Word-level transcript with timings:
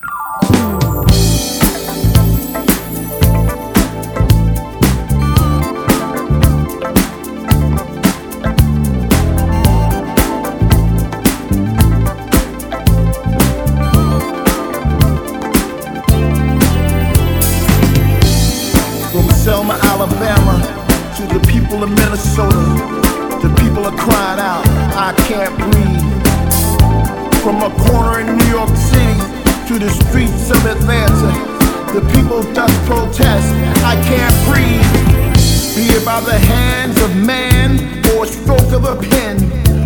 From 0.00 0.08
Selma, 19.32 19.78
Alabama 19.82 20.56
to 21.16 21.26
the 21.26 21.40
people 21.46 21.82
of 21.82 21.90
Minnesota, 21.90 22.56
the 23.42 23.54
people 23.60 23.84
are 23.84 23.96
crying 23.98 24.40
out, 24.40 24.66
I 24.96 25.12
can't 25.28 25.54
breathe. 25.58 26.00
From 27.42 27.56
a 27.62 27.70
corner 27.84 28.20
in 28.20 28.36
New 28.36 28.46
York 28.46 28.70
City 28.76 28.99
to 29.70 29.78
the 29.78 29.90
streets 30.02 30.50
of 30.50 30.66
Atlanta, 30.66 31.30
the 31.94 32.02
people 32.10 32.42
just 32.52 32.74
protest, 32.86 33.46
I 33.86 33.94
can't 34.02 34.34
breathe. 34.50 34.82
Be 35.78 35.86
it 35.94 36.04
by 36.04 36.18
the 36.22 36.36
hands 36.36 37.00
of 37.00 37.14
man 37.14 37.78
or 38.10 38.24
a 38.24 38.26
stroke 38.26 38.72
of 38.72 38.82
a 38.82 38.96
pen, 38.96 39.38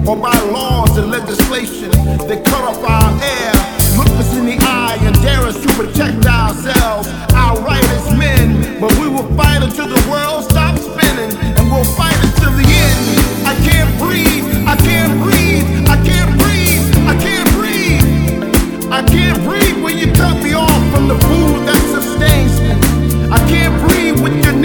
or 0.08 0.16
by 0.16 0.32
laws 0.48 0.96
and 0.96 1.10
legislation 1.10 1.90
that 2.24 2.42
cut 2.46 2.64
off 2.64 2.80
our 2.80 3.12
air. 3.20 3.52
Look 4.00 4.08
us 4.16 4.34
in 4.34 4.46
the 4.46 4.56
eye 4.60 4.96
and 5.02 5.14
dare 5.20 5.44
us 5.44 5.60
to 5.60 5.68
protect 5.74 6.24
ourselves, 6.24 7.06
our 7.34 7.60
right 7.60 7.84
as 7.84 8.16
men. 8.16 8.80
But 8.80 8.90
we 8.98 9.08
will 9.08 9.28
fight 9.36 9.62
until 9.62 9.88
the 9.88 10.00
world 10.08 10.48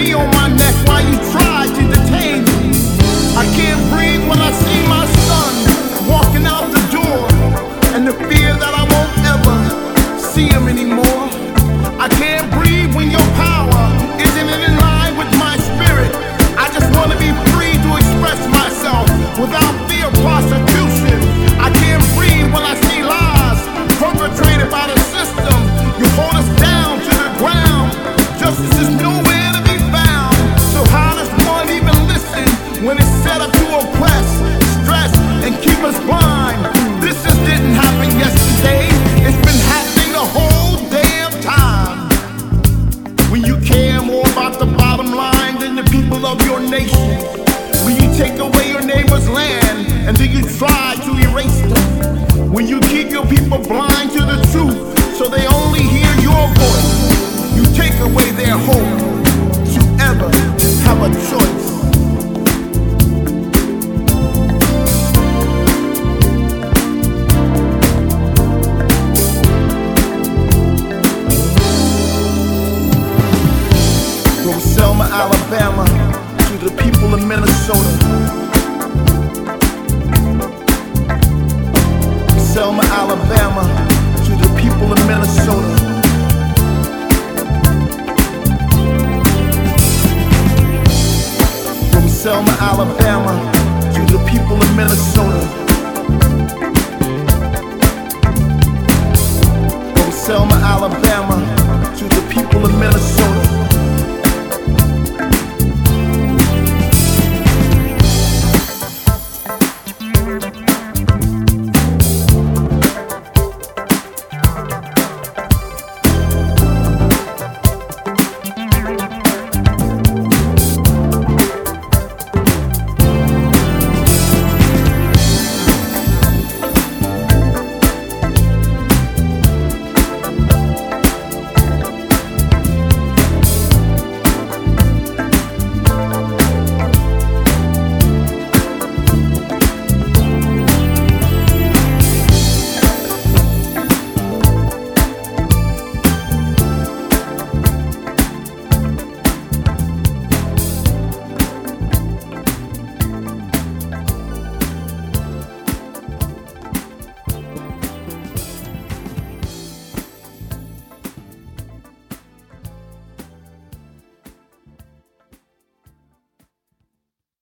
knee 0.00 0.14
on 0.14 0.30
my 0.40 0.48
neck 0.48 0.74
while 0.86 1.04
you 1.08 1.16
try 1.32 1.66
to 1.76 1.82
detain 1.94 2.40
me. 2.44 2.72
I 3.42 3.44
can't 3.56 3.82
breathe 3.92 4.22
when 4.28 4.40
I 4.40 4.50
see 4.64 4.80
my 4.96 5.04
son 5.26 5.52
walking 6.08 6.46
out 6.46 6.66
the 6.76 6.82
door 6.96 7.20
and 7.94 8.06
the 8.08 8.14
of 46.24 46.44
your 46.44 46.60
nation. 46.60 47.16
When 47.84 47.96
you 47.96 48.14
take 48.16 48.38
away 48.38 48.70
your 48.70 48.82
neighbor's 48.82 49.28
land 49.28 49.86
and 50.06 50.16
then 50.16 50.30
you 50.30 50.42
try 50.58 50.94
to 50.96 51.10
erase 51.28 51.60
them. 51.62 52.52
When 52.52 52.66
you 52.68 52.80
keep 52.80 53.10
your 53.10 53.24
people 53.26 53.58
blind 53.58 54.10
to 54.12 54.18
the 54.18 54.36
truth 54.52 55.16
so 55.16 55.28
they 55.28 55.46
only 55.46 55.80
hear 55.80 56.12
your 56.20 56.46
voice. 56.54 57.56
You 57.56 57.64
take 57.74 57.98
away 58.00 58.30
their 58.32 58.56
hope 58.58 58.98
to 59.74 59.80
ever 60.00 60.30
have 60.84 61.00
a 61.02 61.10
choice. 61.30 61.70
Selma, 74.60 75.04
Alabama 75.04 76.09
to 76.60 76.68
the 76.68 76.82
people 76.82 77.14
of 77.14 77.26
Minnesota. 77.26 77.90
Selma, 82.38 82.82
Alabama 82.84 83.62
to 84.24 84.32
the 84.36 84.60
people 84.60 84.92
of 84.92 84.98
Minnesota. 85.06 85.76
From 91.90 92.08
Selma, 92.08 92.54
Alabama 92.60 93.59